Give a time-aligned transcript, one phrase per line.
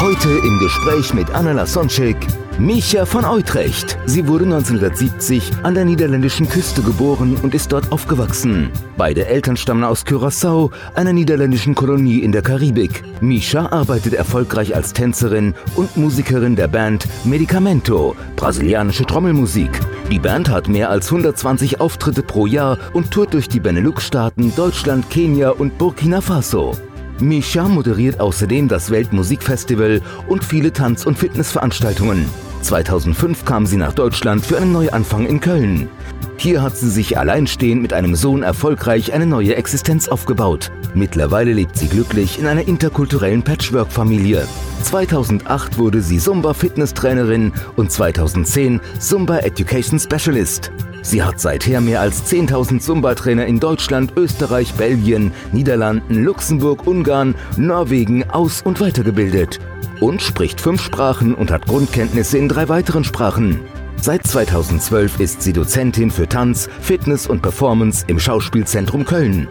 [0.00, 2.16] Heute im Gespräch mit Anna Lasonczek,
[2.58, 3.96] Micha von Utrecht.
[4.06, 8.70] Sie wurde 1970 an der niederländischen Küste geboren und ist dort aufgewachsen.
[8.96, 13.04] Beide Eltern stammen aus Curaçao, einer niederländischen Kolonie in der Karibik.
[13.20, 19.70] Misha arbeitet erfolgreich als Tänzerin und Musikerin der Band Medicamento, brasilianische Trommelmusik.
[20.10, 25.08] Die Band hat mehr als 120 Auftritte pro Jahr und tourt durch die Benelux-Staaten, Deutschland,
[25.08, 26.72] Kenia und Burkina Faso.
[27.20, 32.26] Misha moderiert außerdem das Weltmusikfestival und viele Tanz- und Fitnessveranstaltungen.
[32.64, 35.88] 2005 kam sie nach Deutschland für einen Neuanfang in Köln.
[36.36, 40.72] Hier hat sie sich alleinstehend mit einem Sohn erfolgreich eine neue Existenz aufgebaut.
[40.94, 44.48] Mittlerweile lebt sie glücklich in einer interkulturellen Patchwork-Familie.
[44.82, 50.72] 2008 wurde sie Zumba-Fitnesstrainerin und 2010 Zumba Education Specialist.
[51.02, 58.28] Sie hat seither mehr als 10.000 Zumba-Trainer in Deutschland, Österreich, Belgien, Niederlanden, Luxemburg, Ungarn, Norwegen
[58.30, 59.60] aus- und weitergebildet.
[60.00, 63.60] Und spricht fünf Sprachen und hat Grundkenntnisse in drei weiteren Sprachen.
[64.00, 69.48] Seit 2012 ist sie Dozentin für Tanz, Fitness und Performance im Schauspielzentrum Köln.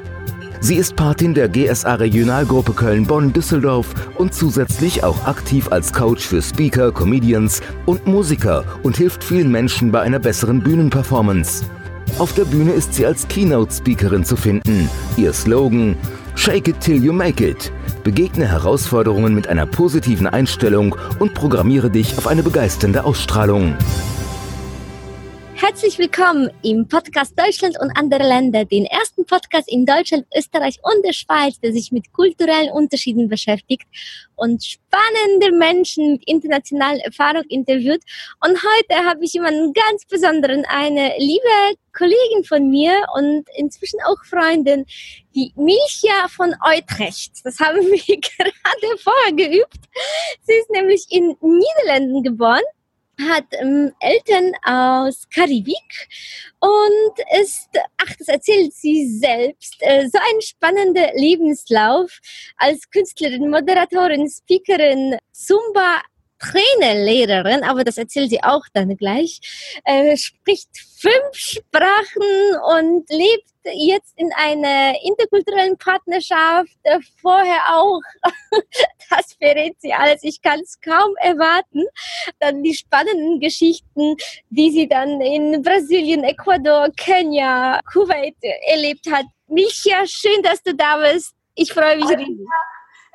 [0.59, 6.91] Sie ist Patin der GSA Regionalgruppe Köln-Bonn-Düsseldorf und zusätzlich auch aktiv als Coach für Speaker,
[6.91, 11.65] Comedians und Musiker und hilft vielen Menschen bei einer besseren Bühnenperformance.
[12.19, 14.89] Auf der Bühne ist sie als Keynote-Speakerin zu finden.
[15.17, 15.97] Ihr Slogan
[16.35, 17.71] Shake it till you make it.
[18.03, 23.77] Begegne Herausforderungen mit einer positiven Einstellung und programmiere dich auf eine begeisternde Ausstrahlung.
[25.55, 31.05] Herzlich willkommen im Podcast Deutschland und andere Länder, den ersten Podcast in Deutschland, Österreich und
[31.05, 33.87] der Schweiz, der sich mit kulturellen Unterschieden beschäftigt
[34.35, 38.01] und spannende Menschen mit internationaler Erfahrung interviewt.
[38.45, 44.23] Und heute habe ich jemanden ganz besonderen, eine liebe Kollegin von mir und inzwischen auch
[44.25, 44.85] Freundin,
[45.35, 47.33] die Milcha von Utrecht.
[47.43, 49.79] Das haben wir gerade vorher geübt.
[50.41, 52.63] Sie ist nämlich in Niederlanden geboren
[53.21, 56.07] hat ähm, Eltern aus Karibik
[56.59, 62.19] und ist, ach, das erzählt sie selbst, äh, so ein spannender Lebenslauf
[62.57, 66.01] als Künstlerin, Moderatorin, Speakerin, Zumba,
[66.43, 69.39] Trainerlehrerin, aber das erzählt sie auch dann gleich,
[69.85, 78.01] äh, spricht fünf Sprachen und lebt jetzt in einer interkulturellen Partnerschaft, äh, vorher auch,
[79.09, 81.83] das verrät sie alles, ich kann es kaum erwarten,
[82.39, 84.15] dann die spannenden Geschichten,
[84.49, 88.35] die sie dann in Brasilien, Ecuador, Kenia, Kuwait
[88.67, 89.25] erlebt hat.
[89.47, 91.33] Micha, schön, dass du da bist.
[91.55, 92.47] Ich freue mich riesig.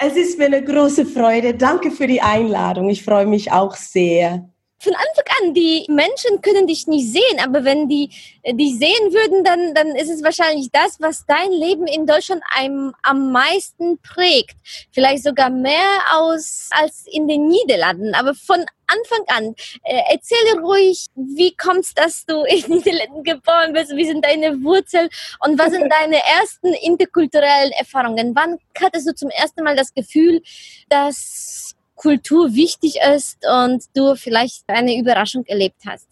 [0.01, 1.55] Es ist mir eine große Freude.
[1.55, 2.89] Danke für die Einladung.
[2.89, 4.49] Ich freue mich auch sehr.
[4.81, 8.11] Von Anfang an, die Menschen können dich nicht sehen, aber wenn die
[8.43, 12.43] äh, dich sehen würden, dann, dann ist es wahrscheinlich das, was dein Leben in Deutschland
[12.55, 14.57] einem, am meisten prägt.
[14.93, 18.15] Vielleicht sogar mehr aus als in den Niederlanden.
[18.15, 23.25] Aber von Anfang an, äh, erzähle ruhig, wie kommt es, dass du in den Niederlanden
[23.25, 23.95] geboren bist?
[23.97, 25.09] Wie sind deine Wurzeln
[25.41, 28.35] und was sind deine ersten interkulturellen Erfahrungen?
[28.35, 30.41] Wann hattest du zum ersten Mal das Gefühl,
[30.89, 36.09] dass Kultur wichtig ist und du vielleicht eine Überraschung erlebt hast?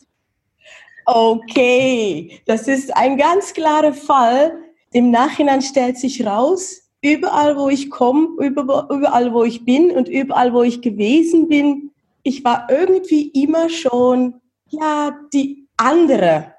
[1.06, 4.58] Okay, das ist ein ganz klarer Fall.
[4.92, 10.52] Im Nachhinein stellt sich raus, überall wo ich komme, überall wo ich bin und überall
[10.52, 11.92] wo ich gewesen bin,
[12.24, 16.54] ich war irgendwie immer schon ja die andere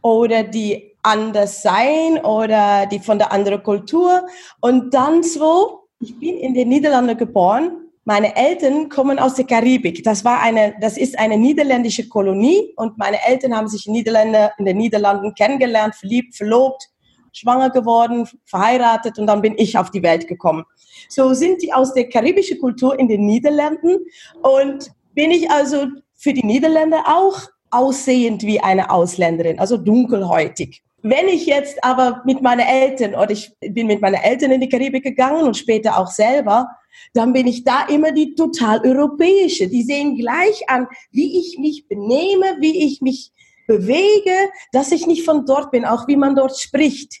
[0.00, 4.26] oder die anders sein oder die von der anderen Kultur
[4.60, 10.02] und dann so ich bin in den Niederlanden geboren meine Eltern kommen aus der Karibik.
[10.02, 14.50] Das war eine, das ist eine niederländische Kolonie und meine Eltern haben sich in, Niederlande,
[14.56, 16.88] in den Niederlanden kennengelernt, verliebt, verlobt,
[17.34, 20.64] schwanger geworden, verheiratet und dann bin ich auf die Welt gekommen.
[21.10, 23.98] So sind die aus der karibischen Kultur in den Niederlanden
[24.40, 30.82] und bin ich also für die Niederländer auch aussehend wie eine Ausländerin, also dunkelhäutig.
[31.02, 34.68] Wenn ich jetzt aber mit meinen Eltern, oder ich bin mit meinen Eltern in die
[34.70, 36.66] Karibik gegangen und später auch selber,
[37.14, 39.68] dann bin ich da immer die total europäische.
[39.68, 43.32] Die sehen gleich an, wie ich mich benehme, wie ich mich
[43.66, 47.14] bewege, dass ich nicht von dort bin, auch wie man dort spricht.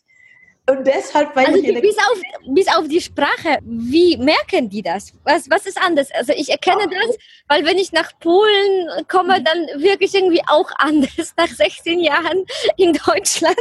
[0.70, 2.20] Und deshalb, weil Also ich bis auf,
[2.54, 5.14] bis auf die Sprache, wie merken die das?
[5.24, 6.10] Was, was ist anders?
[6.12, 7.16] Also ich erkenne das,
[7.48, 12.44] weil wenn ich nach Polen komme, dann wirklich irgendwie auch anders nach 16 Jahren
[12.76, 13.56] in Deutschland.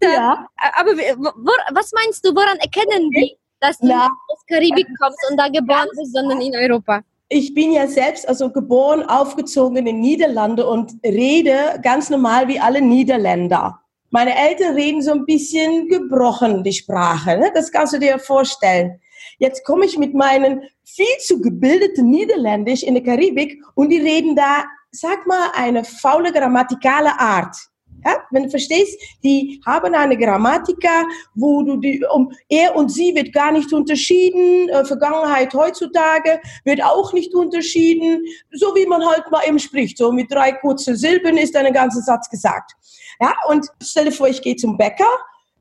[0.00, 0.46] Dann, Ja.
[0.74, 4.06] Aber wie- wo, was meinst du, woran erkennen die, dass du Na.
[4.28, 7.02] aus Karibik kommst und da geboren bist, sondern in Europa?
[7.28, 12.60] ich bin ja selbst also geboren, aufgezogen in den Niederlanden und rede ganz normal wie
[12.60, 13.80] alle Niederländer.
[14.10, 17.50] Meine Eltern reden so ein bisschen gebrochen die Sprache, ne?
[17.52, 19.00] das kannst du dir vorstellen.
[19.38, 24.36] Jetzt komme ich mit meinen viel zu gebildeten Niederländisch in der Karibik und die reden
[24.36, 27.56] da, sag mal, eine faule grammatikale Art.
[28.04, 31.04] Ja, wenn du verstehst, die haben eine Grammatika,
[31.34, 36.82] wo du die, um er und sie wird gar nicht unterschieden, äh, Vergangenheit heutzutage wird
[36.82, 41.36] auch nicht unterschieden, so wie man halt mal eben spricht, so mit drei kurzen Silben
[41.38, 42.72] ist ein ganzer Satz gesagt.
[43.20, 45.06] Ja, und stell dir vor, ich gehe zum Bäcker,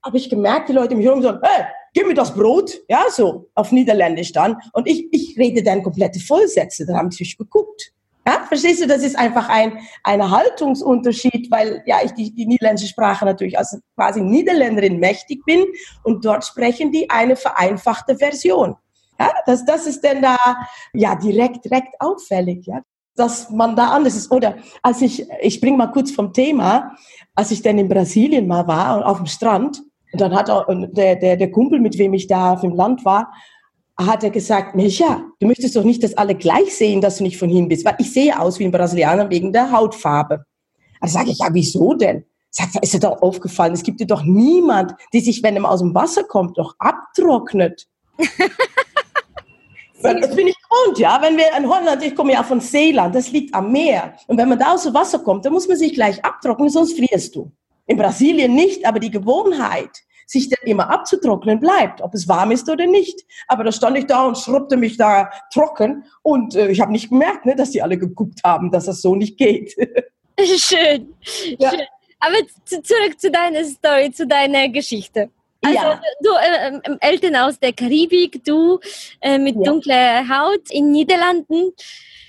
[0.04, 3.50] habe ich gemerkt, die Leute im Hirn sagen, hey, gib mir das Brot, ja, so,
[3.56, 4.58] auf Niederländisch dann.
[4.74, 7.93] Und ich, ich rede dann komplette Vollsätze, dann haben sie mich geguckt.
[8.26, 12.88] Ja, verstehst du, das ist einfach ein, ein Haltungsunterschied, weil ja ich die, die niederländische
[12.88, 15.66] Sprache natürlich als quasi Niederländerin mächtig bin
[16.04, 18.76] und dort sprechen die eine vereinfachte Version.
[19.20, 20.38] Ja, das, das ist denn da
[20.94, 22.82] ja direkt, direkt auffällig, ja,
[23.16, 24.32] dass man da anders ist.
[24.32, 26.96] Oder als ich, ich spring mal kurz vom Thema,
[27.36, 29.84] als ich dann in Brasilien mal war, auf dem Strand,
[30.14, 33.04] und dann hat auch der, der, der Kumpel, mit wem ich da auf dem Land
[33.04, 33.34] war,
[33.98, 37.38] hat er gesagt, Micha, du möchtest doch nicht, dass alle gleich sehen, dass du nicht
[37.38, 40.46] von hier bist, weil ich sehe aus wie ein Brasilianer wegen der Hautfarbe.
[41.00, 42.26] Da sage ich, ja, wieso denn?
[42.50, 45.70] Sagt er, ist dir doch aufgefallen, es gibt dir doch niemand, der sich, wenn er
[45.70, 47.88] aus dem Wasser kommt, doch abtrocknet.
[50.04, 51.18] Das bin ich gewohnt, ja.
[51.22, 54.14] Wenn wir in Holland, ich komme ja von Seeland, das liegt am Meer.
[54.28, 56.98] Und wenn man da aus dem Wasser kommt, dann muss man sich gleich abtrocknen, sonst
[56.98, 57.52] frierst du.
[57.86, 59.92] In Brasilien nicht, aber die Gewohnheit,
[60.26, 63.22] sich dann immer abzutrocknen, bleibt, ob es warm ist oder nicht.
[63.48, 67.10] Aber da stand ich da und schrubbte mich da trocken und äh, ich habe nicht
[67.10, 69.76] gemerkt, ne, dass die alle geguckt haben, dass das so nicht geht.
[70.58, 71.14] Schön.
[71.60, 71.70] Ja.
[71.72, 71.82] Schön.
[72.20, 72.36] Aber
[72.66, 75.30] zu, zurück zu deiner Story, zu deiner Geschichte.
[75.66, 76.02] Also Ja.
[76.22, 78.80] du äh, ähm, Eltern aus der Karibik, du
[79.22, 79.64] äh, mit Ja.
[79.64, 81.72] dunkler Haut in Niederlanden.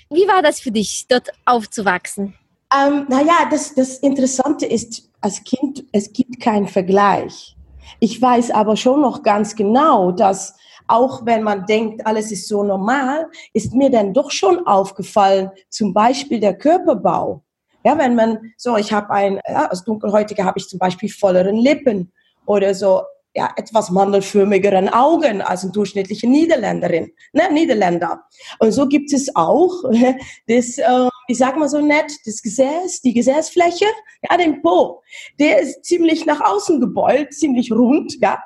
[0.09, 2.33] Wie war das für dich, dort aufzuwachsen?
[2.73, 7.54] Ähm, naja, das, das Interessante ist, als Kind, es gibt keinen Vergleich.
[7.99, 10.55] Ich weiß aber schon noch ganz genau, dass
[10.87, 15.93] auch wenn man denkt, alles ist so normal, ist mir dann doch schon aufgefallen, zum
[15.93, 17.43] Beispiel der Körperbau.
[17.83, 21.55] Ja, wenn man so, ich habe ein, ja, als Dunkelhäutige habe ich zum Beispiel volleren
[21.55, 22.11] Lippen
[22.45, 23.01] oder so,
[23.35, 28.23] ja, etwas mandelförmigeren Augen als eine durchschnittliche Niederländerin, ne, Niederländer.
[28.59, 29.83] Und so gibt es auch
[30.47, 33.85] das, äh, wie sagt man so nett, das Gesäß, die Gesäßfläche,
[34.29, 35.01] ja, den Po.
[35.39, 38.43] Der ist ziemlich nach außen gebeult, ziemlich rund, ja.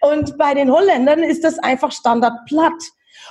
[0.00, 2.82] Und bei den Holländern ist das einfach standardplatt.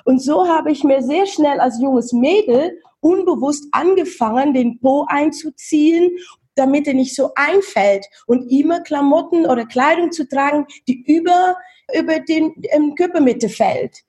[0.06, 6.18] Und so habe ich mir sehr schnell als junges Mädel unbewusst angefangen, den Po einzuziehen,
[6.56, 11.56] damit er nicht so einfällt und immer Klamotten oder Kleidung zu tragen, die über,
[11.98, 14.04] über den ähm, Körpermitte fällt.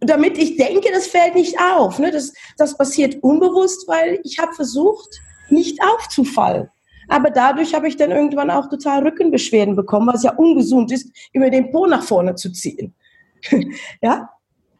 [0.00, 1.98] Damit ich denke, das fällt nicht auf.
[1.98, 2.10] Ne?
[2.10, 6.68] Das, das passiert unbewusst, weil ich habe versucht, nicht aufzufallen.
[7.08, 11.50] Aber dadurch habe ich dann irgendwann auch total Rückenbeschwerden bekommen, was ja ungesund ist, über
[11.50, 12.94] den Po nach vorne zu ziehen.
[14.02, 14.28] ja?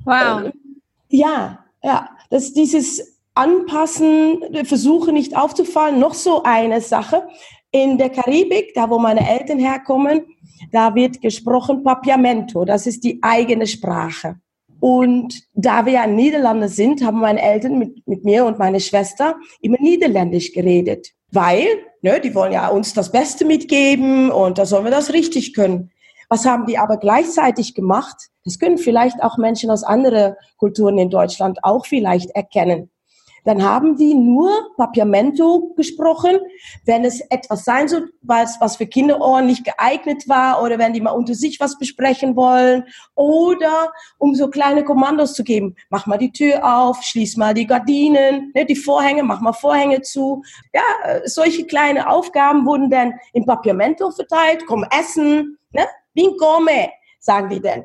[0.05, 0.53] Wow.
[1.09, 7.29] Ja, ja, dass dieses Anpassen, Versuche nicht aufzufallen, noch so eine Sache.
[7.71, 10.25] In der Karibik, da wo meine Eltern herkommen,
[10.73, 14.41] da wird gesprochen Papiamento, das ist die eigene Sprache.
[14.81, 18.81] Und da wir ja in Niederlande sind, haben meine Eltern mit, mit mir und meine
[18.81, 21.09] Schwester immer Niederländisch geredet.
[21.33, 21.67] Weil,
[22.03, 25.91] ne, die wollen ja uns das Beste mitgeben und da sollen wir das richtig können.
[26.29, 28.17] Was haben die aber gleichzeitig gemacht?
[28.45, 32.91] Das können vielleicht auch Menschen aus anderen Kulturen in Deutschland auch vielleicht erkennen.
[33.47, 36.37] Dann haben die nur Papiamento gesprochen,
[36.85, 41.01] wenn es etwas sein soll, was, was für Kinderohren nicht geeignet war oder wenn die
[41.01, 42.85] mal unter sich was besprechen wollen
[43.15, 45.77] oder um so kleine Kommandos zu geben.
[45.91, 50.03] Mach mal die Tür auf, schließ mal die Gardinen, ne, die Vorhänge, mach mal Vorhänge
[50.03, 50.43] zu.
[50.75, 54.65] Ja, solche kleine Aufgaben wurden dann im Papiamento verteilt.
[54.67, 55.87] Komm essen, ne?
[56.15, 57.85] Bin come, sagen die denn.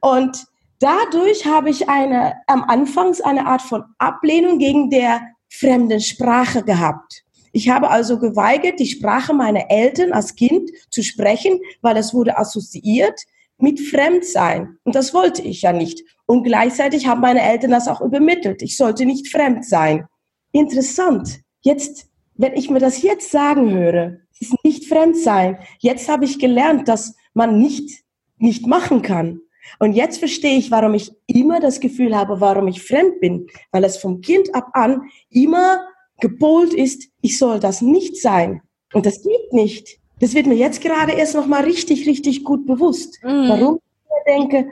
[0.00, 0.46] Und
[0.80, 7.24] dadurch habe ich eine, am Anfangs eine Art von Ablehnung gegen der fremden Sprache gehabt.
[7.52, 12.38] Ich habe also geweigert, die Sprache meiner Eltern als Kind zu sprechen, weil es wurde
[12.38, 13.20] assoziiert
[13.58, 14.78] mit Fremdsein.
[14.84, 16.02] Und das wollte ich ja nicht.
[16.26, 18.62] Und gleichzeitig haben meine Eltern das auch übermittelt.
[18.62, 20.06] Ich sollte nicht fremd sein.
[20.52, 21.40] Interessant.
[21.60, 25.58] Jetzt, wenn ich mir das jetzt sagen höre, ist nicht fremd sein.
[25.80, 28.04] Jetzt habe ich gelernt, dass man nicht
[28.40, 29.40] nicht machen kann.
[29.78, 33.84] Und jetzt verstehe ich, warum ich immer das Gefühl habe, warum ich fremd bin, weil
[33.84, 35.84] es vom Kind ab an immer
[36.20, 38.62] gepolt ist, ich soll das nicht sein.
[38.92, 39.98] Und das geht nicht.
[40.20, 43.18] Das wird mir jetzt gerade erst noch mal richtig, richtig gut bewusst.
[43.22, 43.48] Mhm.
[43.48, 44.70] Warum ich denke,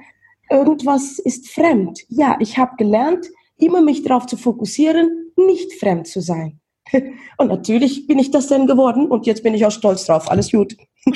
[0.50, 2.00] irgendwas ist fremd.
[2.08, 3.26] Ja, ich habe gelernt,
[3.56, 6.57] immer mich darauf zu fokussieren, nicht fremd zu sein.
[7.36, 10.30] Und natürlich bin ich das dann geworden und jetzt bin ich auch stolz drauf.
[10.30, 10.76] Alles gut.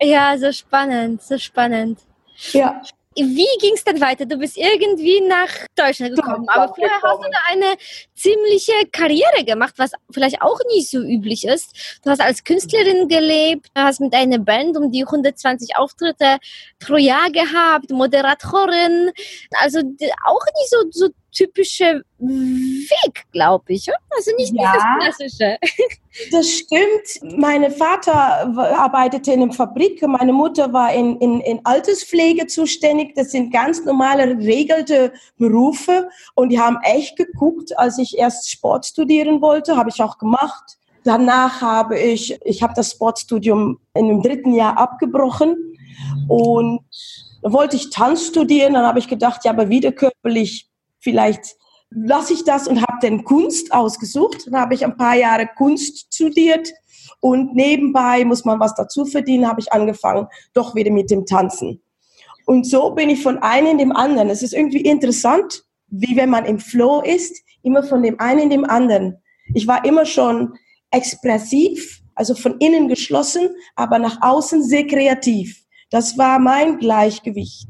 [0.00, 1.98] ja, so spannend, so spannend.
[2.52, 2.80] Ja.
[3.18, 4.26] Wie ging es dann weiter?
[4.26, 7.76] Du bist irgendwie nach Deutschland gekommen, aber vorher hast du da eine
[8.14, 11.98] ziemliche Karriere gemacht, was vielleicht auch nicht so üblich ist.
[12.04, 16.36] Du hast als Künstlerin gelebt, hast mit einer Band um die 120 Auftritte
[16.78, 19.10] pro Jahr gehabt, Moderatorin,
[19.62, 23.88] also auch nicht so, so typische Weg, glaube ich.
[24.10, 25.58] Also nicht ja, dieses klassische.
[26.30, 27.38] Das stimmt.
[27.38, 28.14] Mein Vater
[28.78, 33.14] arbeitete in einer Fabrik, meine Mutter war in, in, in Alterspflege zuständig.
[33.14, 36.08] Das sind ganz normale, regelte Berufe.
[36.34, 40.78] Und die haben echt geguckt, als ich erst Sport studieren wollte, habe ich auch gemacht.
[41.04, 45.76] Danach habe ich, ich habe das Sportstudium in dem dritten Jahr abgebrochen
[46.28, 46.80] und
[47.42, 48.74] dann wollte ich Tanz studieren.
[48.74, 50.68] Dann habe ich gedacht, ja, aber wieder körperlich
[51.06, 51.54] vielleicht
[51.90, 54.46] lasse ich das und habe dann Kunst ausgesucht.
[54.46, 56.68] Dann habe ich ein paar Jahre Kunst studiert
[57.20, 61.80] und nebenbei muss man was dazu verdienen, habe ich angefangen, doch wieder mit dem Tanzen.
[62.44, 64.30] Und so bin ich von einem in dem anderen.
[64.30, 68.50] Es ist irgendwie interessant, wie wenn man im Flow ist, immer von dem einen in
[68.50, 69.18] dem anderen.
[69.54, 70.54] Ich war immer schon
[70.90, 75.64] expressiv, also von innen geschlossen, aber nach außen sehr kreativ.
[75.90, 77.68] Das war mein Gleichgewicht.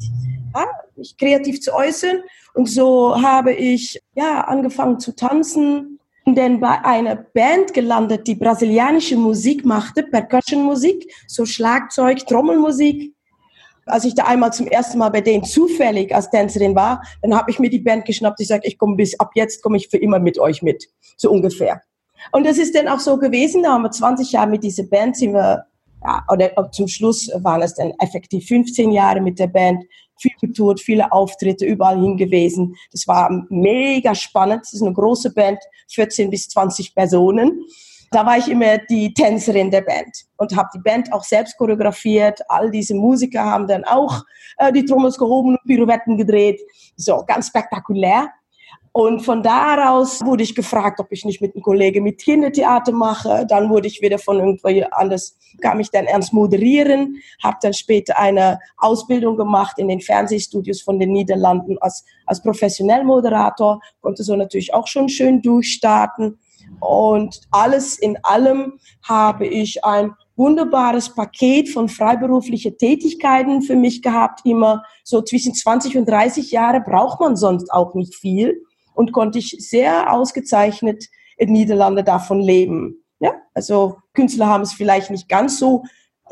[0.54, 0.64] Ja,
[0.96, 2.22] mich kreativ zu äußern
[2.56, 9.16] und so habe ich ja angefangen zu tanzen dann bei einer Band gelandet, die brasilianische
[9.16, 13.14] Musik machte, Percussion-Musik, so Schlagzeug, Trommelmusik.
[13.84, 17.52] Als ich da einmal zum ersten Mal bei denen zufällig als Tänzerin war, dann habe
[17.52, 18.40] ich mir die Band geschnappt.
[18.40, 21.30] Ich sage, ich komme bis ab jetzt komme ich für immer mit euch mit, so
[21.30, 21.82] ungefähr.
[22.32, 23.62] Und das ist dann auch so gewesen.
[23.62, 25.66] Da haben wir 20 Jahre mit dieser Band sind wir
[26.06, 29.84] ja, oder zum Schluss waren es dann effektiv 15 Jahre mit der Band,
[30.18, 32.74] viel getourt, viele Auftritte, überall hingewiesen.
[32.92, 34.60] Das war mega spannend.
[34.62, 35.58] Das ist eine große Band,
[35.90, 37.60] 14 bis 20 Personen.
[38.12, 42.40] Da war ich immer die Tänzerin der Band und habe die Band auch selbst choreografiert.
[42.48, 44.22] All diese Musiker haben dann auch
[44.58, 46.60] äh, die Trommels gehoben und Pirouetten gedreht.
[46.94, 48.30] So, ganz spektakulär.
[48.96, 53.44] Und von daraus wurde ich gefragt, ob ich nicht mit einem Kollegen mit Kindertheater mache.
[53.46, 58.18] Dann wurde ich wieder von irgendwo anders, kam ich dann ernst moderieren, habe dann später
[58.18, 64.34] eine Ausbildung gemacht in den Fernsehstudios von den Niederlanden als, als professionell Moderator, konnte so
[64.34, 66.38] natürlich auch schon schön durchstarten.
[66.80, 74.40] Und alles in allem habe ich ein wunderbares Paket von freiberuflichen Tätigkeiten für mich gehabt.
[74.46, 78.62] Immer so zwischen 20 und 30 Jahre braucht man sonst auch nicht viel
[78.96, 81.04] und konnte ich sehr ausgezeichnet
[81.36, 83.04] in Niederlande davon leben.
[83.20, 85.84] Ja, also Künstler haben es vielleicht nicht ganz so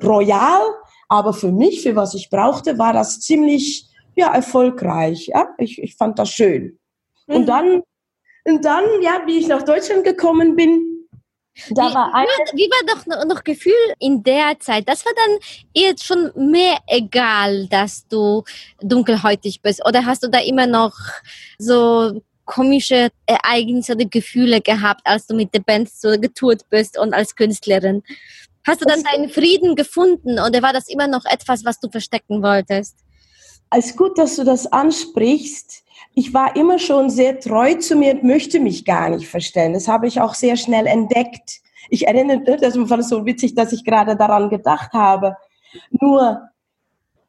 [0.02, 0.62] royal,
[1.08, 5.28] aber für mich, für was ich brauchte, war das ziemlich ja, erfolgreich.
[5.28, 6.78] Ja, ich, ich fand das schön.
[7.26, 7.36] Mhm.
[7.36, 7.82] Und dann,
[8.44, 10.90] und dann, ja, wie ich nach Deutschland gekommen bin,
[11.70, 14.88] da wie, war eine wie war doch noch, noch Gefühl in der Zeit?
[14.88, 15.38] Das war dann
[15.72, 18.42] jetzt schon mehr egal, dass du
[18.80, 19.86] dunkelhäutig bist.
[19.86, 20.96] Oder hast du da immer noch
[21.58, 27.14] so komische Ereignisse oder Gefühle gehabt, als du mit der Band so getourt bist und
[27.14, 28.02] als Künstlerin?
[28.66, 32.42] Hast du dann deinen Frieden gefunden oder war das immer noch etwas, was du verstecken
[32.42, 32.96] wolltest?
[33.70, 35.82] Als gut, dass du das ansprichst.
[36.14, 39.74] Ich war immer schon sehr treu zu mir und möchte mich gar nicht verstellen.
[39.74, 41.60] Das habe ich auch sehr schnell entdeckt.
[41.90, 45.36] Ich erinnere, das war so witzig, dass ich gerade daran gedacht habe.
[45.90, 46.48] Nur,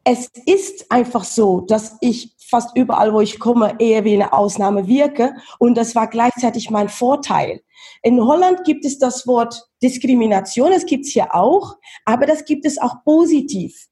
[0.07, 4.87] es ist einfach so, dass ich fast überall, wo ich komme, eher wie eine Ausnahme
[4.87, 5.33] wirke.
[5.57, 7.61] Und das war gleichzeitig mein Vorteil.
[8.03, 12.65] In Holland gibt es das Wort Diskrimination, das gibt es hier auch, aber das gibt
[12.65, 13.87] es auch positiv.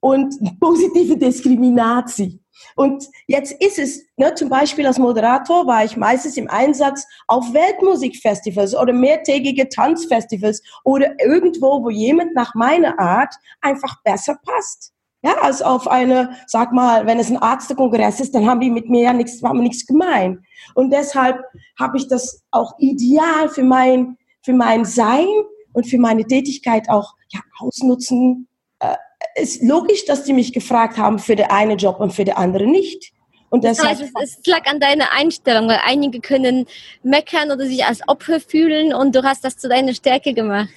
[0.00, 2.40] Und positive Diskriminatie.
[2.76, 7.52] Und jetzt ist es, ne, zum Beispiel als Moderator war ich meistens im Einsatz auf
[7.52, 14.93] Weltmusikfestivals oder mehrtägige Tanzfestivals oder irgendwo, wo jemand nach meiner Art einfach besser passt.
[15.24, 18.90] Ja, als auf eine, sag mal, wenn es ein Arztekongress ist, dann haben die mit
[18.90, 20.44] mir ja nichts, haben nichts gemein.
[20.74, 21.38] Und deshalb
[21.78, 25.26] habe ich das auch ideal für mein, für mein Sein
[25.72, 28.48] und für meine Tätigkeit auch ja, ausnutzen.
[28.80, 28.96] Äh,
[29.36, 32.70] ist logisch, dass die mich gefragt haben für den einen Job und für den anderen
[32.70, 33.14] nicht.
[33.48, 36.66] Und deshalb das heißt, es lag an deiner Einstellung, weil einige können
[37.02, 40.68] meckern oder sich als Opfer fühlen und du hast das zu deiner Stärke gemacht.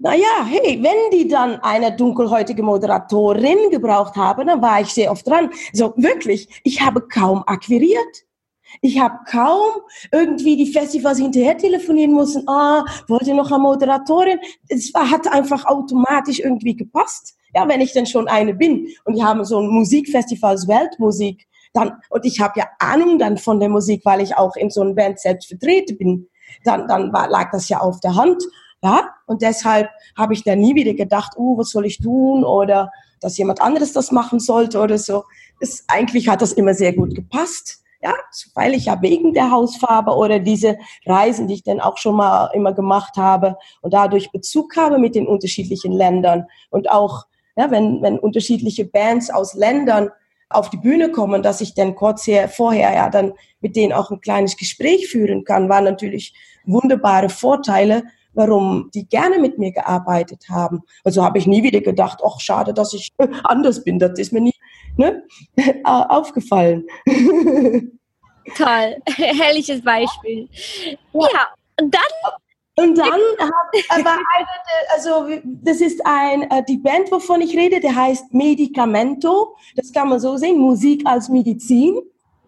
[0.00, 5.26] Naja, hey, wenn die dann eine dunkelhäutige Moderatorin gebraucht haben, dann war ich sehr oft
[5.26, 5.50] dran.
[5.74, 8.24] So wirklich, ich habe kaum akquiriert.
[8.80, 9.70] Ich habe kaum
[10.10, 12.48] irgendwie die Festivals hinterher telefonieren müssen.
[12.48, 14.38] Ah, wollte noch eine Moderatorin.
[14.68, 17.36] Es hat einfach automatisch irgendwie gepasst.
[17.54, 18.88] Ja, wenn ich denn schon eine bin.
[19.04, 21.46] Und die haben so ein Musikfestival, Weltmusik.
[21.74, 24.80] Dann, und ich habe ja Ahnung dann von der Musik, weil ich auch in so
[24.80, 26.28] einer Band selbst vertreten bin.
[26.64, 28.42] Dann, dann war, lag das ja auf der Hand.
[28.82, 32.90] Ja, und deshalb habe ich da nie wieder gedacht, uh, was soll ich tun oder
[33.20, 35.24] dass jemand anderes das machen sollte oder so.
[35.60, 37.82] Das, eigentlich hat das immer sehr gut gepasst.
[38.02, 38.14] Ja,
[38.54, 42.46] weil ich ja wegen der Hausfarbe oder diese Reisen, die ich dann auch schon mal
[42.54, 48.00] immer gemacht habe und dadurch Bezug habe mit den unterschiedlichen Ländern und auch, ja, wenn,
[48.00, 50.08] wenn unterschiedliche Bands aus Ländern
[50.48, 54.10] auf die Bühne kommen, dass ich dann kurz her, vorher ja dann mit denen auch
[54.10, 56.32] ein kleines Gespräch führen kann, waren natürlich
[56.64, 60.82] wunderbare Vorteile, warum die gerne mit mir gearbeitet haben.
[61.04, 63.10] Also habe ich nie wieder gedacht, ach schade, dass ich
[63.44, 63.98] anders bin.
[63.98, 64.54] Das ist mir nie
[64.96, 65.22] ne,
[65.84, 66.84] aufgefallen.
[68.56, 70.48] Toll, herrliches Beispiel.
[71.12, 71.46] Ja, ja
[71.80, 72.02] und dann
[72.76, 74.46] und dann hab, war eine,
[74.94, 79.54] also das ist ein, äh, die Band, wovon ich rede, der heißt Medicamento.
[79.76, 82.00] Das kann man so sehen, Musik als Medizin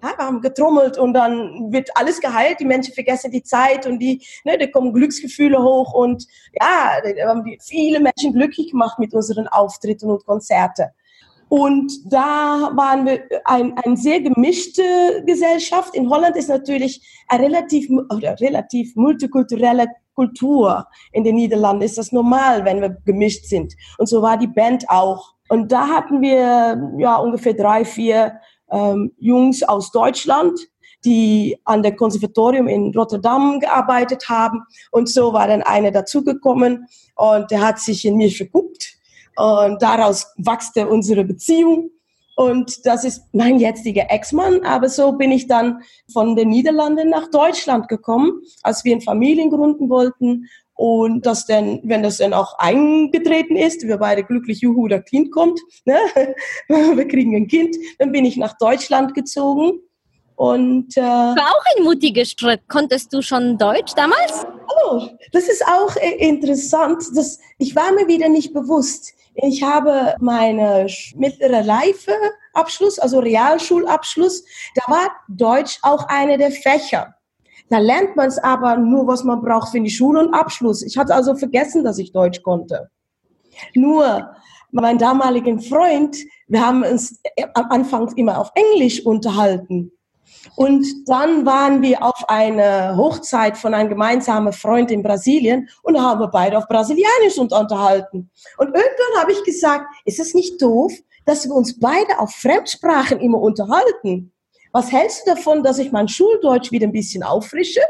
[0.02, 2.60] ja, wir haben getrommelt und dann wird alles geheilt.
[2.60, 6.26] Die Menschen vergessen die Zeit und die, ne, da kommen Glücksgefühle hoch und
[6.60, 10.86] ja, da haben wir viele Menschen glücklich gemacht mit unseren Auftritten und Konzerten.
[11.48, 15.94] Und da waren wir ein, eine sehr gemischte Gesellschaft.
[15.94, 20.86] In Holland ist natürlich eine relativ, oder relativ multikulturelle Kultur.
[21.12, 23.74] In den Niederlanden ist das normal, wenn wir gemischt sind.
[23.98, 25.34] Und so war die Band auch.
[25.50, 28.40] Und da hatten wir ja ungefähr drei, vier
[28.72, 30.58] ähm, Jungs aus Deutschland,
[31.04, 34.62] die an der Konservatorium in Rotterdam gearbeitet haben.
[34.90, 36.86] Und so war dann einer dazugekommen
[37.16, 38.96] und der hat sich in mir verguckt.
[39.36, 41.90] Und daraus wachste unsere Beziehung.
[42.34, 44.64] Und das ist mein jetziger Ex-Mann.
[44.64, 49.50] Aber so bin ich dann von den Niederlanden nach Deutschland gekommen, als wir eine Familien
[49.50, 50.48] gründen wollten.
[50.74, 55.30] Und das denn, wenn das dann auch eingetreten ist, wir beide glücklich, juhu, der Kind
[55.30, 55.98] kommt, ne?
[56.68, 59.80] wir kriegen ein Kind, dann bin ich nach Deutschland gezogen.
[60.34, 62.62] Und, äh, War auch ein mutiger Schritt.
[62.68, 64.46] Konntest du schon Deutsch damals?
[64.84, 67.04] Oh, das ist auch äh, interessant.
[67.14, 69.12] Das, ich war mir wieder nicht bewusst.
[69.34, 72.12] Ich habe meine mittlere Reife
[72.54, 74.44] Abschluss, also Realschulabschluss.
[74.74, 77.14] Da war Deutsch auch eine der Fächer.
[77.72, 80.82] Da lernt man es aber nur, was man braucht für die Schule und Abschluss.
[80.82, 82.90] Ich hatte also vergessen, dass ich Deutsch konnte.
[83.74, 84.30] Nur
[84.72, 87.18] mein damaligen Freund, wir haben uns
[87.54, 89.90] am Anfang immer auf Englisch unterhalten.
[90.54, 96.20] Und dann waren wir auf eine Hochzeit von einem gemeinsamen Freund in Brasilien und haben
[96.20, 98.30] wir beide auf Brasilianisch unterhalten.
[98.58, 100.92] Und irgendwann habe ich gesagt, ist es nicht doof,
[101.24, 104.31] dass wir uns beide auf Fremdsprachen immer unterhalten?
[104.72, 107.82] Was hältst du davon, dass ich mein Schuldeutsch wieder ein bisschen auffrische?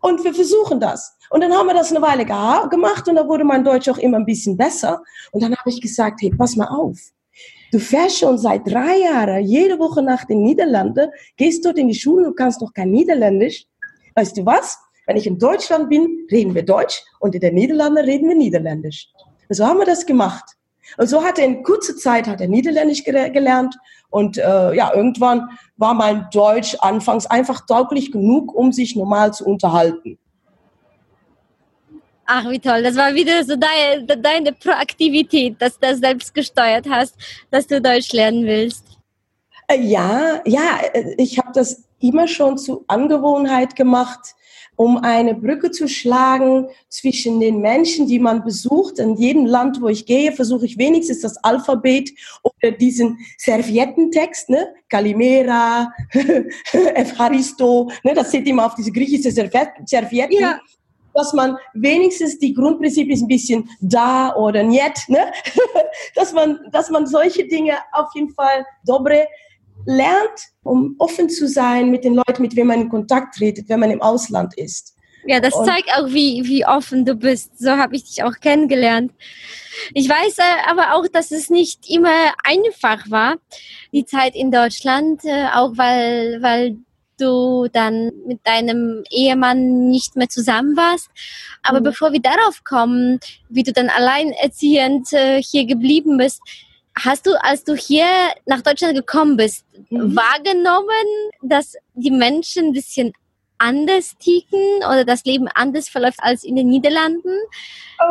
[0.00, 1.16] Und wir versuchen das.
[1.30, 4.18] Und dann haben wir das eine Weile gemacht und da wurde mein Deutsch auch immer
[4.18, 5.02] ein bisschen besser.
[5.32, 6.98] Und dann habe ich gesagt, hey, pass mal auf.
[7.72, 11.94] Du fährst schon seit drei Jahren jede Woche nach den Niederlanden, gehst dort in die
[11.94, 13.64] Schule und kannst doch kein Niederländisch.
[14.14, 14.78] Weißt du was?
[15.06, 19.08] Wenn ich in Deutschland bin, reden wir Deutsch und in den Niederlanden reden wir Niederländisch.
[19.48, 20.55] Und so haben wir das gemacht.
[20.96, 23.76] Und so hat er in kurzer Zeit hat er Niederländisch gelernt
[24.10, 29.44] und äh, ja, irgendwann war mein Deutsch anfangs einfach tauglich genug, um sich normal zu
[29.44, 30.18] unterhalten.
[32.26, 32.82] Ach, wie toll.
[32.82, 37.14] Das war wieder so deine, deine Proaktivität, dass du das selbst gesteuert hast,
[37.50, 38.84] dass du Deutsch lernen willst.
[39.68, 44.34] Äh, ja, ja, äh, ich habe das immer schon zur Angewohnheit gemacht,
[44.76, 48.98] um eine Brücke zu schlagen zwischen den Menschen, die man besucht.
[48.98, 52.10] In jedem Land, wo ich gehe, versuche ich wenigstens das Alphabet
[52.42, 54.68] oder diesen Serviettentext, ne?
[54.88, 55.90] Kalimera,
[56.94, 58.14] Evharisto, ne?
[58.14, 60.40] das steht immer auf diese griechischen Servietten.
[60.40, 60.60] Ja.
[61.14, 65.32] Dass man wenigstens die Grundprinzipien ein bisschen da oder niet, ne?
[66.14, 69.26] dass man, dass man solche Dinge auf jeden Fall dobre
[69.86, 73.80] lernt, um offen zu sein mit den Leuten, mit wem man in Kontakt tretet, wenn
[73.80, 74.94] man im Ausland ist.
[75.26, 77.58] Ja, das und zeigt auch, wie, wie offen du bist.
[77.58, 79.12] So habe ich dich auch kennengelernt.
[79.92, 83.36] Ich weiß äh, aber auch, dass es nicht immer einfach war,
[83.92, 86.76] die Zeit in Deutschland, äh, auch weil, weil
[87.18, 91.08] du dann mit deinem Ehemann nicht mehr zusammen warst.
[91.62, 91.84] Aber mhm.
[91.84, 93.18] bevor wir darauf kommen,
[93.48, 96.40] wie du dann alleinerziehend äh, hier geblieben bist,
[96.98, 98.06] Hast du, als du hier
[98.46, 100.16] nach Deutschland gekommen bist, mhm.
[100.16, 101.06] wahrgenommen,
[101.42, 103.12] dass die Menschen ein bisschen
[103.58, 107.34] anders ticken oder das Leben anders verläuft als in den Niederlanden?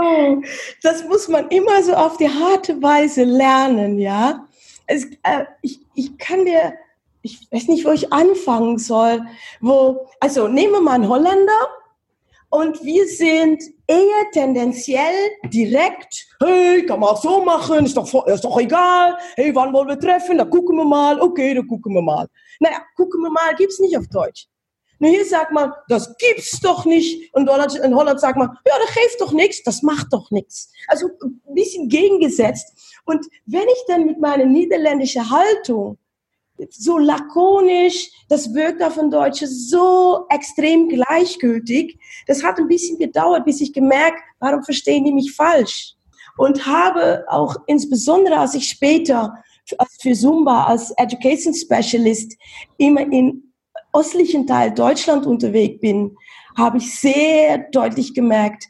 [0.02, 0.42] Oh,
[0.82, 4.46] das muss man immer so auf die harte Weise lernen, ja.
[4.88, 6.74] Es, äh, ich, ich kann dir,
[7.22, 9.26] ich weiß nicht, wo ich anfangen soll.
[9.62, 11.70] Wo, also nehmen wir mal einen Holländer
[12.56, 18.44] und wir sind eher tendenziell direkt, hey, kann man auch so machen, ist doch, ist
[18.44, 22.02] doch egal, hey, wann wollen wir treffen, da gucken wir mal, okay, da gucken wir
[22.02, 22.28] mal.
[22.60, 24.48] Naja, gucken wir mal, gibt's nicht auf Deutsch.
[25.00, 27.34] Nur hier sagt man, das gibt's doch nicht.
[27.34, 30.72] Und in Holland sagt man, ja, das geeft doch nichts, das macht doch nichts.
[30.88, 33.00] Also ein bisschen gegengesetzt.
[33.06, 35.98] Und wenn ich dann mit meiner niederländischen Haltung
[36.70, 43.46] so lakonisch, das wirkt auf ein Deutsches so extrem gleichgültig, das hat ein bisschen gedauert,
[43.46, 45.96] bis ich gemerkt, warum verstehen die mich falsch?
[46.38, 49.34] Und habe auch insbesondere, als ich später
[50.00, 52.36] für Zumba als Education Specialist
[52.78, 53.54] immer in
[53.94, 56.16] östlichen Teil Deutschland unterwegs bin,
[56.58, 58.68] habe ich sehr deutlich gemerkt,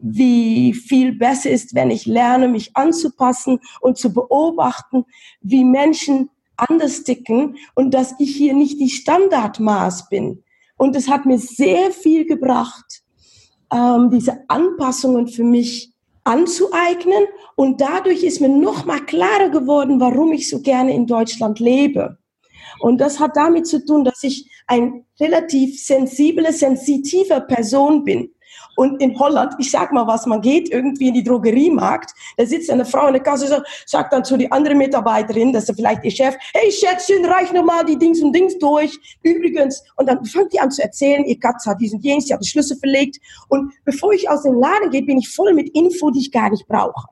[0.00, 5.04] wie viel besser ist, wenn ich lerne, mich anzupassen und zu beobachten,
[5.40, 10.42] wie Menschen anders ticken und dass ich hier nicht die Standardmaß bin.
[10.76, 13.02] Und es hat mir sehr viel gebracht,
[13.72, 15.92] ähm, diese Anpassungen für mich
[16.24, 17.24] anzueignen.
[17.56, 22.18] Und dadurch ist mir noch mal klarer geworden, warum ich so gerne in Deutschland lebe.
[22.80, 28.30] Und das hat damit zu tun, dass ich ein relativ sensible, sensitiver Person bin.
[28.76, 32.70] Und in Holland, ich sag mal was, man geht irgendwie in die Drogeriemarkt, da sitzt
[32.70, 36.12] eine Frau in der Kasse, sagt dann zu die andere Mitarbeiterin, das ist vielleicht ihr
[36.12, 38.96] Chef, hey Schätzchen, reich nochmal die Dings und Dings durch.
[39.24, 42.42] Übrigens, und dann fängt die an zu erzählen, ihr Katze hat diesen Jeans, sie hat
[42.42, 43.18] die Schlüssel verlegt.
[43.48, 46.50] Und bevor ich aus dem Laden gehe, bin ich voll mit Info, die ich gar
[46.50, 47.08] nicht brauche.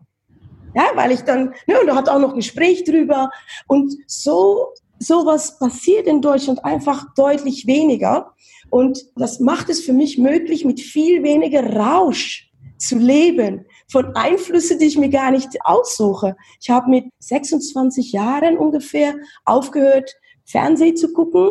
[0.77, 3.31] Ja, weil ich dann, ne, und da hat auch noch ein Gespräch drüber.
[3.67, 8.33] Und so sowas passiert in Deutschland einfach deutlich weniger.
[8.71, 14.79] Und das macht es für mich möglich, mit viel weniger Rausch zu leben, von Einflüssen,
[14.79, 16.37] die ich mir gar nicht aussuche.
[16.61, 21.51] Ich habe mit 26 Jahren ungefähr aufgehört, Fernsehen zu gucken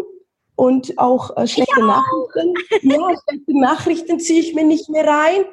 [0.55, 1.85] und auch äh, schlechte ja.
[1.85, 2.53] Nachrichten.
[2.83, 5.45] Ja, schlechte Nachrichten ziehe ich mir nicht mehr rein.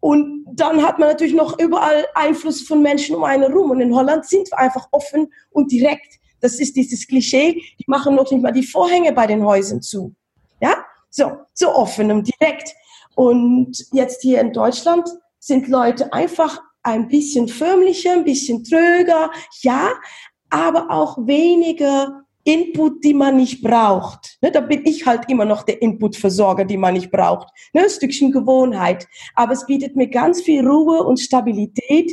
[0.00, 3.70] Und dann hat man natürlich noch überall Einfluss von Menschen um einen rum.
[3.70, 6.19] Und in Holland sind wir einfach offen und direkt.
[6.40, 10.14] Das ist dieses Klischee, die machen noch nicht mal die Vorhänge bei den Häusern zu.
[10.60, 12.74] Ja, so, so offen und direkt.
[13.14, 19.30] Und jetzt hier in Deutschland sind Leute einfach ein bisschen förmlicher, ein bisschen tröger,
[19.62, 19.90] ja,
[20.48, 24.38] aber auch weniger Input, die man nicht braucht.
[24.40, 27.48] Ne, da bin ich halt immer noch der Inputversorger, die man nicht braucht.
[27.74, 29.06] Ne, ein Stückchen Gewohnheit.
[29.34, 32.10] Aber es bietet mir ganz viel Ruhe und Stabilität,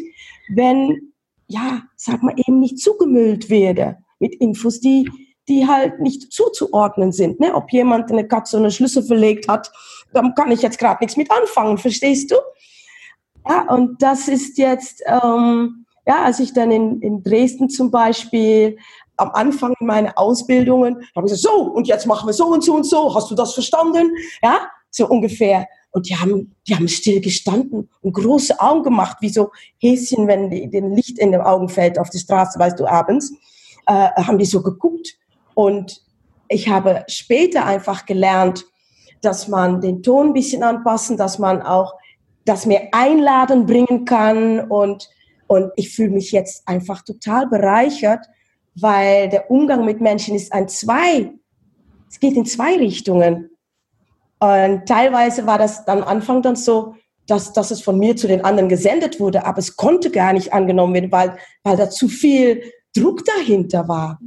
[0.53, 1.13] wenn,
[1.47, 5.09] ja, sag mal, eben nicht zugemüllt werde mit Infos, die,
[5.47, 7.39] die halt nicht zuzuordnen sind.
[7.39, 7.53] Ne?
[7.53, 9.71] Ob jemand eine Katze eine Schlüssel verlegt hat,
[10.13, 12.35] dann kann ich jetzt gerade nichts mit anfangen, verstehst du?
[13.47, 18.77] Ja, und das ist jetzt, ähm, ja, als ich dann in, in Dresden zum Beispiel
[19.15, 22.75] am Anfang meiner Ausbildungen, habe ich gesagt, so, und jetzt machen wir so und so
[22.75, 24.11] und so, hast du das verstanden?
[24.43, 25.67] Ja, so ungefähr.
[25.91, 30.49] Und die haben, die haben still gestanden und große Augen gemacht, wie so Häschen, wenn
[30.49, 33.33] den Licht in den Augen fällt auf die Straße, weißt du, abends
[33.87, 35.17] äh, haben die so geguckt.
[35.55, 36.01] Und
[36.49, 38.65] ich habe später einfach gelernt,
[39.21, 41.95] dass man den Ton ein bisschen anpassen, dass man auch
[42.45, 44.59] das mehr einladen bringen kann.
[44.59, 45.09] Und,
[45.47, 48.25] und ich fühle mich jetzt einfach total bereichert,
[48.75, 51.31] weil der Umgang mit Menschen ist ein zwei,
[52.09, 53.49] es geht in zwei Richtungen.
[54.39, 56.95] Und teilweise war das am Anfang dann so,
[57.25, 60.53] dass, dass es von mir zu den anderen gesendet wurde, aber es konnte gar nicht
[60.53, 62.61] angenommen werden, weil, weil da zu viel
[62.99, 64.19] Druck dahinter war.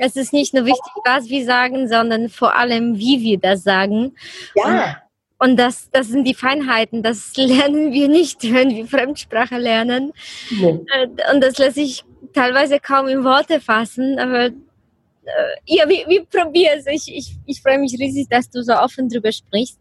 [0.00, 4.14] Es ist nicht nur wichtig, was wir sagen, sondern vor allem, wie wir das sagen.
[4.54, 5.02] Ja.
[5.38, 7.02] Und, und das, das sind die Feinheiten.
[7.02, 10.12] Das lernen wir nicht, wenn wir Fremdsprache lernen.
[10.50, 10.80] Nee.
[10.94, 14.18] Äh, und das lässt sich teilweise kaum in Worte fassen.
[14.18, 14.52] Aber äh,
[15.66, 16.86] ja, wir, wir probieren es.
[16.86, 19.78] Ich, ich, ich freue mich riesig, dass du so offen drüber sprichst.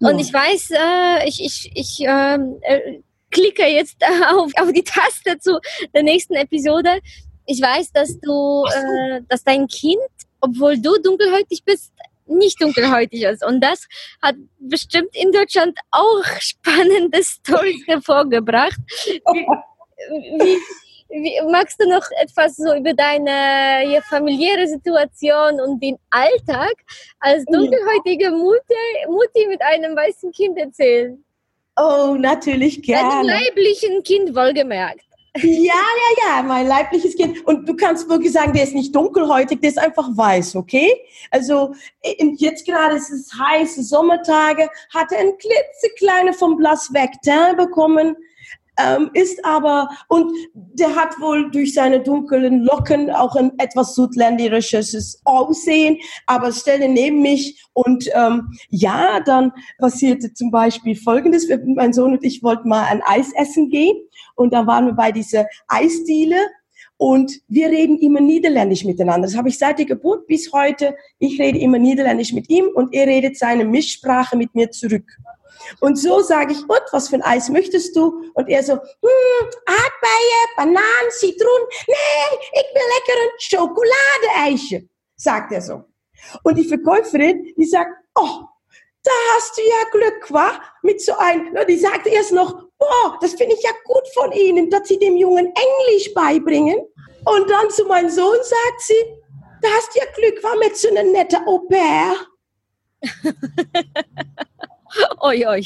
[0.00, 0.10] Ja.
[0.10, 3.96] Und ich weiß, äh, ich, ich, ich ähm, äh, klicke jetzt
[4.30, 5.58] auf, auf die Taste zu
[5.94, 7.00] der nächsten Episode
[7.46, 10.00] ich weiß, dass du, äh, dass dein Kind,
[10.40, 11.92] obwohl du dunkelhäutig bist,
[12.26, 13.44] nicht dunkelhäutig ist.
[13.44, 13.86] Und das
[14.20, 18.78] hat bestimmt in Deutschland auch spannende Storys hervorgebracht.
[19.06, 19.46] Wie,
[20.08, 20.58] wie,
[21.08, 26.74] wie, magst du noch etwas so über deine familiäre Situation und den Alltag
[27.20, 28.74] als dunkelhäutige Mutti,
[29.08, 31.22] Mutti mit einem weißen Kind erzählen?
[31.76, 33.20] Oh, natürlich gerne.
[33.20, 35.04] Einem leiblichen Kind wohlgemerkt.
[35.42, 37.46] Ja, ja, ja, mein leibliches Kind.
[37.46, 40.92] Und du kannst wirklich sagen, der ist nicht dunkelhäutig, der ist einfach weiß, okay?
[41.30, 41.74] Also
[42.36, 48.16] jetzt gerade ist es heiße Sommertage, hat er ein klitzekleine vom Blas Vectin bekommen,
[48.78, 55.20] ähm, ist aber, und der hat wohl durch seine dunklen Locken auch ein etwas südländerisches
[55.24, 62.12] Aussehen, aber stelle neben mich und ähm, ja, dann passierte zum Beispiel Folgendes, mein Sohn
[62.12, 63.96] und ich wollten mal ein Eis essen gehen
[64.34, 66.36] und da waren wir bei dieser Eisdiele
[66.98, 69.26] und wir reden immer Niederländisch miteinander.
[69.26, 70.94] Das habe ich seit der Geburt bis heute.
[71.18, 75.04] Ich rede immer Niederländisch mit ihm und er redet seine Mischsprache mit mir zurück.
[75.80, 78.30] Und so sage ich, und was für ein Eis möchtest du?
[78.34, 81.66] Und er so, hm, Aardbeien, Bananen, Zitronen.
[81.86, 85.84] Nee, ich will lecker ein Schokoladeeisje, sagt er so.
[86.42, 88.40] Und die Verkäuferin, die sagt, oh,
[89.02, 90.60] da hast du ja Glück, wa?
[90.82, 94.68] Mit so einem, die sagte erst noch, boah, das finde ich ja gut von Ihnen,
[94.70, 96.78] dass Sie dem Jungen Englisch beibringen.
[97.24, 98.94] Und dann zu meinem Sohn sagt sie,
[99.62, 102.14] da hast du ja Glück, war mit so einer nette Au pair.
[105.20, 105.62] oi, oi.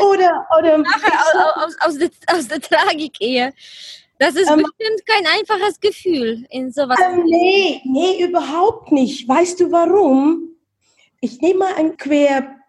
[0.00, 3.52] Oder, oder Nachher aus, aus, aus, der, aus der Tragik-Ehe.
[4.18, 6.98] Das ist ähm, bestimmt kein einfaches Gefühl in sowas.
[7.04, 9.28] Ähm, nee, nee, überhaupt nicht.
[9.28, 10.50] Weißt du warum?
[11.20, 11.96] Ich nehme mal ein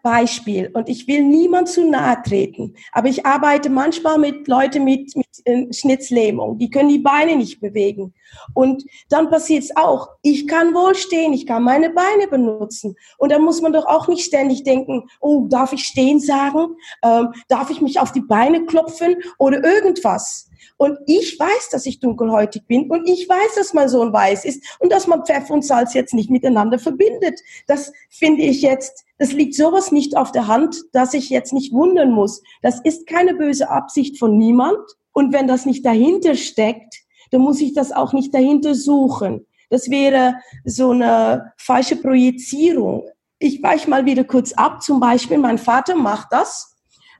[0.04, 2.74] Querbeispiel und ich will niemand zu nahe treten.
[2.92, 6.58] Aber ich arbeite manchmal mit Leuten mit, mit äh, Schnitzlähmung.
[6.58, 8.12] Die können die Beine nicht bewegen.
[8.52, 10.08] Und dann passiert es auch.
[10.22, 12.96] Ich kann wohl stehen, ich kann meine Beine benutzen.
[13.16, 16.76] Und da muss man doch auch nicht ständig denken, oh, darf ich stehen sagen?
[17.02, 20.50] Ähm, darf ich mich auf die Beine klopfen oder irgendwas?
[20.76, 24.76] Und ich weiß, dass ich dunkelhäutig bin und ich weiß, dass mein Sohn weiß ist
[24.80, 27.40] und dass man Pfeffer und Salz jetzt nicht miteinander verbindet.
[27.66, 31.72] Das finde ich jetzt, das liegt sowas nicht auf der Hand, dass ich jetzt nicht
[31.72, 32.42] wundern muss.
[32.62, 34.78] Das ist keine böse Absicht von niemand.
[35.12, 36.96] Und wenn das nicht dahinter steckt,
[37.30, 39.46] dann muss ich das auch nicht dahinter suchen.
[39.70, 43.08] Das wäre so eine falsche Projizierung.
[43.38, 44.82] Ich weiche mal wieder kurz ab.
[44.82, 46.73] Zum Beispiel, mein Vater macht das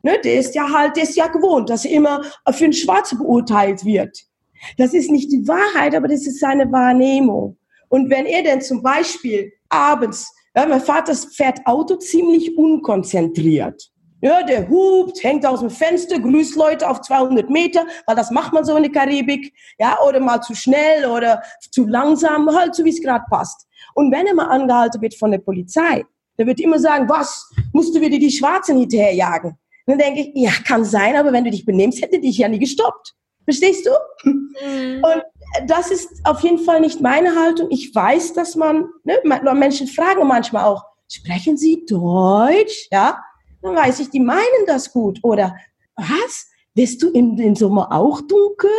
[0.05, 3.17] Ne, der ist ja halt, der ist ja gewohnt, dass er immer für einen Schwarze
[3.17, 4.15] beurteilt wird.
[4.77, 7.57] Das ist nicht die Wahrheit, aber das ist seine Wahrnehmung.
[7.89, 13.91] Und wenn er denn zum Beispiel abends, ja, mein Vater fährt Auto ziemlich unkonzentriert.
[14.21, 18.53] Ja, der hupt, hängt aus dem Fenster, grüßt Leute auf 200 Meter, weil das macht
[18.53, 19.55] man so in der Karibik.
[19.79, 23.67] Ja, oder mal zu schnell oder zu langsam, halt so wie es gerade passt.
[23.95, 26.05] Und wenn er mal angehalten wird von der Polizei,
[26.39, 29.57] der wird immer sagen, was, musst du wieder die Schwarzen hinterherjagen?
[29.87, 32.59] Dann denke ich, ja, kann sein, aber wenn du dich benimmst, hätte dich ja nie
[32.59, 33.15] gestoppt.
[33.45, 33.91] Verstehst du?
[34.29, 35.03] Mhm.
[35.05, 35.23] Und
[35.67, 37.69] das ist auf jeden Fall nicht meine Haltung.
[37.71, 39.21] Ich weiß, dass man, ne,
[39.55, 42.89] Menschen fragen manchmal auch, sprechen Sie Deutsch?
[42.91, 43.23] Ja,
[43.63, 45.21] dann weiß ich, die meinen das gut.
[45.23, 45.57] Oder
[45.97, 46.49] was?
[46.75, 48.71] Bist du im, im Sommer auch dunkel?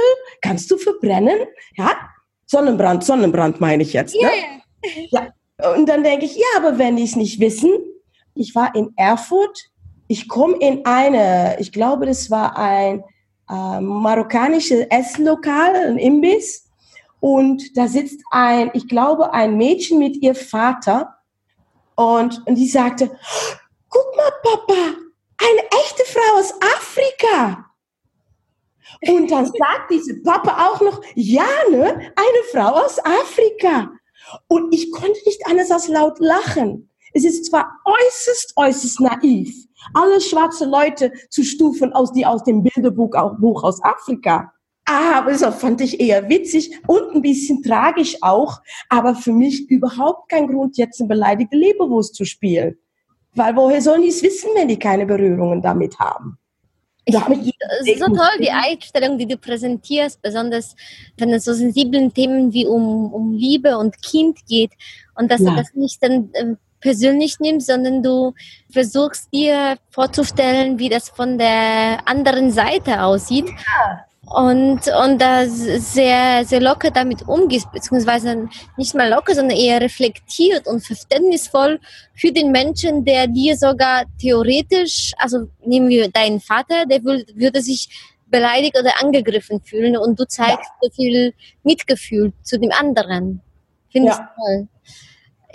[0.41, 1.37] Kannst du verbrennen?
[1.77, 1.93] Ja,
[2.45, 4.15] Sonnenbrand, Sonnenbrand meine ich jetzt.
[4.15, 4.29] Ne?
[5.09, 5.31] Yeah.
[5.59, 5.73] Ja.
[5.73, 7.71] Und dann denke ich, ja, aber wenn die es nicht wissen,
[8.33, 9.71] ich war in Erfurt
[10.07, 13.03] ich komme in eine, ich glaube, das war ein
[13.49, 16.69] äh, marokkanisches Esslokal, ein Imbiss.
[17.19, 21.15] Und da sitzt ein, ich glaube, ein Mädchen mit ihr Vater.
[21.95, 23.17] Und, und die sagte,
[23.89, 24.95] guck mal, Papa,
[25.37, 27.65] eine echte Frau aus Afrika.
[29.07, 33.91] Und dann sagt diese Papa auch noch, ja, ne, eine Frau aus Afrika.
[34.47, 36.89] Und ich konnte nicht anders als laut lachen.
[37.15, 42.61] Es ist zwar äußerst, äußerst naiv, alle schwarze Leute zu stufen aus, die aus dem
[42.61, 44.51] Bilderbuch auch, Buch aus Afrika.
[44.83, 50.27] Aber das fand ich eher witzig und ein bisschen tragisch auch, aber für mich überhaupt
[50.27, 52.77] kein Grund, jetzt eine beleidigte Leberwurst zu spielen.
[53.33, 56.37] Weil woher sollen die es wissen, wenn die keine Berührungen damit haben?
[57.05, 57.51] Ich finde
[57.81, 60.75] es so toll, die Einstellung, die du präsentierst, besonders
[61.17, 64.71] wenn es so sensiblen Themen wie um, um Liebe und Kind geht
[65.15, 65.51] und dass ja.
[65.51, 68.35] du das nicht dann ähm, persönlich nimmst, sondern du
[68.71, 73.47] versuchst dir vorzustellen, wie das von der anderen Seite aussieht.
[73.49, 74.05] Ja.
[74.27, 80.67] Und, und da sehr, sehr locker damit umgehst, beziehungsweise nicht mal locker, sondern eher reflektiert
[80.67, 81.79] und verständnisvoll
[82.13, 87.89] für den Menschen, der dir sogar theoretisch, also nehmen wir deinen Vater, der würde sich
[88.27, 90.77] beleidigt oder angegriffen fühlen und du zeigst ja.
[90.81, 93.41] so viel Mitgefühl zu dem anderen.
[93.91, 94.13] Finde ja.
[94.13, 94.67] ich toll.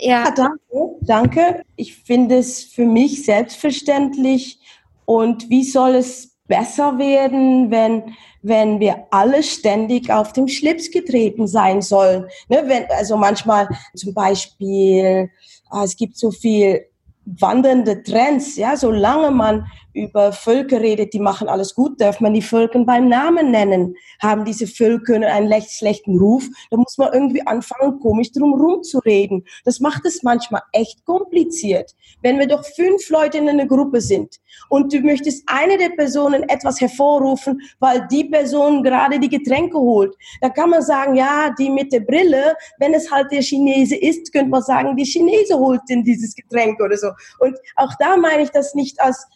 [0.01, 0.25] Ja.
[0.25, 1.63] ja, danke, danke.
[1.75, 4.59] Ich finde es für mich selbstverständlich.
[5.05, 11.47] Und wie soll es besser werden, wenn, wenn wir alle ständig auf dem Schlips getreten
[11.47, 12.25] sein sollen?
[12.49, 15.29] Ne, wenn, also manchmal zum Beispiel,
[15.69, 16.83] ah, es gibt so viel
[17.25, 22.41] wandernde Trends, ja, solange man über Völker redet, die machen alles gut, darf man die
[22.41, 23.95] Völker beim Namen nennen.
[24.21, 29.45] Haben diese Völker einen schlechten Ruf, da muss man irgendwie anfangen, komisch drum rumzureden.
[29.65, 31.95] Das macht es manchmal echt kompliziert.
[32.21, 34.37] Wenn wir doch fünf Leute in einer Gruppe sind
[34.69, 40.15] und du möchtest eine der Personen etwas hervorrufen, weil die Person gerade die Getränke holt,
[40.41, 44.31] da kann man sagen, ja, die mit der Brille, wenn es halt der Chinese ist,
[44.31, 47.09] könnte man sagen, die Chinese holt denn dieses Getränk oder so.
[47.39, 49.27] Und auch da meine ich das nicht als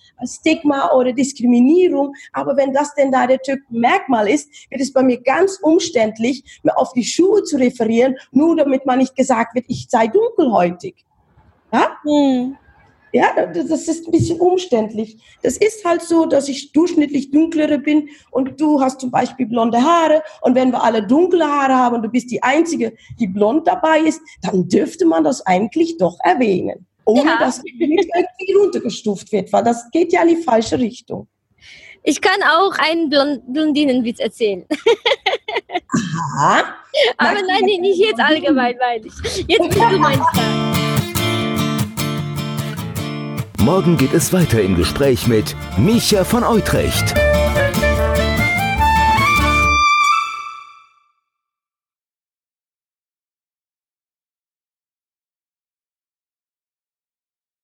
[0.46, 2.14] Stigma oder Diskriminierung.
[2.34, 6.78] Aber wenn das denn da der Merkmal ist, wird es bei mir ganz umständlich, mir
[6.78, 10.96] auf die Schuhe zu referieren, nur damit man nicht gesagt wird, ich sei dunkelhäutig.
[11.74, 11.98] Ja?
[12.04, 12.58] Hm.
[13.12, 15.18] Ja, das ist ein bisschen umständlich.
[15.42, 19.82] Das ist halt so, dass ich durchschnittlich dunklere bin und du hast zum Beispiel blonde
[19.82, 23.68] Haare und wenn wir alle dunkle Haare haben und du bist die Einzige, die blond
[23.68, 27.38] dabei ist, dann dürfte man das eigentlich doch erwähnen ohne ja.
[27.39, 31.28] dass irgendwie runtergestuft wird, weil das geht ja in die falsche Richtung.
[32.04, 34.63] Ich kann auch einen Blondinenwitz erzählen.
[36.38, 36.63] Aha.
[37.18, 39.46] Aber nein, nicht jetzt allgemein, meine ich.
[39.48, 40.76] Jetzt bist du mein Star.
[43.60, 47.15] Morgen geht es weiter im Gespräch mit Micha von Utrecht.